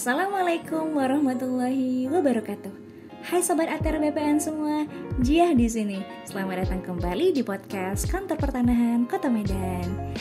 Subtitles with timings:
[0.00, 2.72] Assalamualaikum warahmatullahi wabarakatuh.
[3.20, 4.88] Hai sobat ATR BPN semua,
[5.20, 6.00] Jiah di sini.
[6.24, 10.16] Selamat datang kembali di podcast Kantor Pertanahan Kota Medan.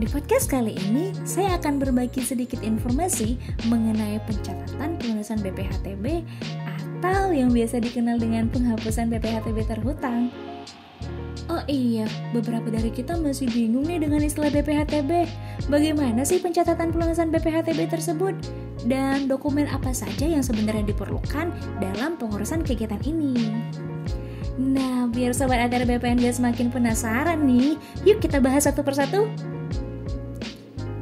[0.00, 3.36] Di podcast kali ini, saya akan berbagi sedikit informasi
[3.68, 6.24] mengenai pencatatan pelunasan BPHTB
[7.04, 10.32] atau yang biasa dikenal dengan penghapusan BPHTB terhutang.
[11.52, 15.28] Oh iya, beberapa dari kita masih bingung nih dengan istilah BPHTB.
[15.68, 18.32] Bagaimana sih pencatatan pelunasan BPHTB tersebut?
[18.84, 23.36] Dan dokumen apa saja yang sebenarnya diperlukan dalam pengurusan kegiatan ini?
[24.60, 29.28] Nah, biar Sobat ATR BPN gak semakin penasaran nih, yuk kita bahas satu persatu.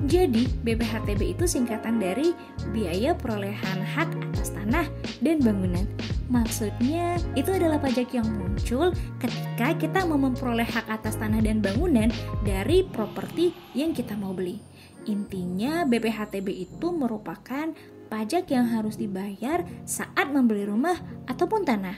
[0.09, 2.33] Jadi, BPHTB itu singkatan dari
[2.72, 4.88] Biaya Perolehan Hak Atas Tanah
[5.20, 5.84] dan Bangunan
[6.28, 12.12] Maksudnya, itu adalah pajak yang muncul ketika kita mau memperoleh hak atas tanah dan bangunan
[12.45, 14.60] dari properti yang kita mau beli.
[15.09, 17.72] Intinya, BPHTB itu merupakan
[18.12, 21.97] pajak yang harus dibayar saat membeli rumah ataupun tanah.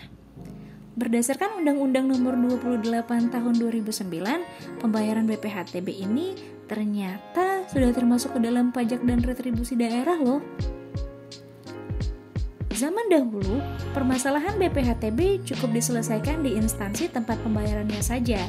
[0.95, 6.39] Berdasarkan Undang-Undang Nomor 28 Tahun 2009, pembayaran BPHTB ini
[6.71, 10.39] ternyata sudah termasuk ke dalam pajak dan retribusi daerah loh.
[12.81, 13.61] Zaman dahulu,
[13.93, 18.41] permasalahan BPHTB cukup diselesaikan di instansi tempat pembayarannya saja.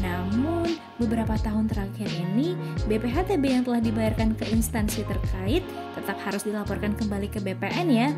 [0.00, 2.56] Namun, beberapa tahun terakhir ini,
[2.88, 5.60] BPHTB yang telah dibayarkan ke instansi terkait
[5.92, 8.08] tetap harus dilaporkan kembali ke BPN ya.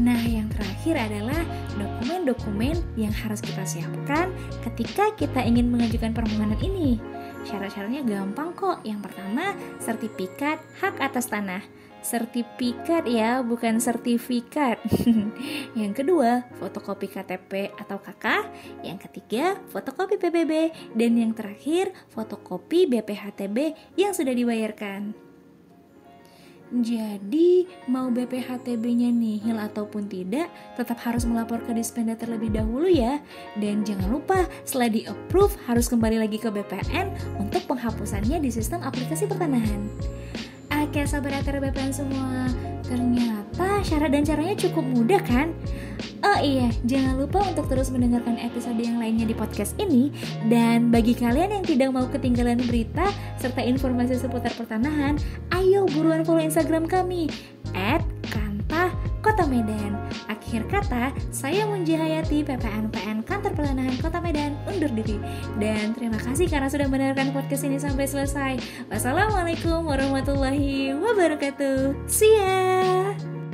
[0.00, 1.44] Nah, yang terakhir adalah
[1.76, 4.32] dokumen-dokumen yang harus kita siapkan
[4.64, 6.96] ketika kita ingin mengajukan permohonan ini.
[7.46, 8.82] Syarat-syaratnya gampang kok.
[8.82, 11.62] Yang pertama, sertifikat hak atas tanah
[12.06, 14.78] sertifikat ya, bukan sertifikat.
[15.80, 18.46] yang kedua, fotokopi KTP atau KK.
[18.86, 20.70] Yang ketiga, fotokopi PBB.
[20.94, 25.25] Dan yang terakhir, fotokopi BPHTB yang sudah dibayarkan.
[26.66, 33.22] Jadi, mau BPHTB-nya nihil ataupun tidak, tetap harus melapor ke Dispenda terlebih dahulu ya.
[33.54, 39.30] Dan jangan lupa, setelah di-approve, harus kembali lagi ke BPN untuk penghapusannya di sistem aplikasi
[39.30, 39.86] pertanahan.
[40.76, 42.46] Oke sahabat BPN semua
[42.86, 43.25] Ternyata
[43.86, 45.54] syarat dan caranya cukup mudah kan?
[46.26, 50.12] Oh iya, jangan lupa untuk terus mendengarkan episode yang lainnya di podcast ini
[50.48, 53.08] Dan bagi kalian yang tidak mau ketinggalan berita
[53.40, 55.16] serta informasi seputar pertanahan
[55.54, 57.30] Ayo buruan follow Instagram kami
[57.72, 59.96] At Kanta Kota Medan
[60.46, 65.18] Akhir kata, saya Munji Hayati, PPNPN Kantor Pertanahan Kota Medan, undur diri.
[65.58, 68.54] Dan terima kasih karena sudah mendengarkan podcast ini sampai selesai.
[68.86, 71.98] Wassalamualaikum warahmatullahi wabarakatuh.
[72.06, 73.45] See ya!